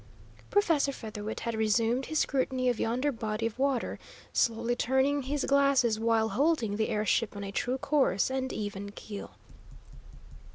Professor 0.49 0.91
Featherwit 0.91 1.41
had 1.41 1.53
resumed 1.53 2.07
his 2.07 2.17
scrutiny 2.17 2.69
of 2.69 2.79
yonder 2.79 3.11
body 3.11 3.45
of 3.45 3.59
water, 3.59 3.99
slowly 4.33 4.75
turning 4.75 5.21
his 5.21 5.45
glasses 5.45 5.99
while 5.99 6.29
holding 6.29 6.77
the 6.77 6.89
air 6.89 7.05
ship 7.05 7.35
on 7.35 7.43
a 7.43 7.51
true 7.51 7.77
course 7.77 8.31
and 8.31 8.51
even 8.51 8.89
keel. 8.93 9.33